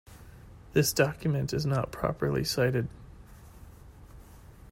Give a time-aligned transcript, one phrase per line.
[0.73, 2.87] This document is not properly cited.